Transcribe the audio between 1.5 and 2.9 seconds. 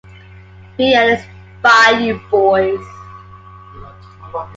Bayou Boys.